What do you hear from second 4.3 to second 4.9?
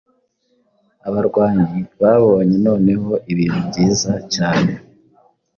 cyane